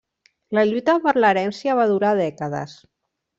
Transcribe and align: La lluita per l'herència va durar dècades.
La 0.57 0.63
lluita 0.69 0.95
per 1.03 1.13
l'herència 1.19 1.75
va 1.81 1.85
durar 1.93 2.15
dècades. 2.21 2.75